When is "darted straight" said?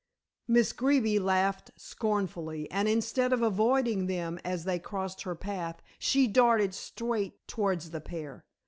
6.25-7.47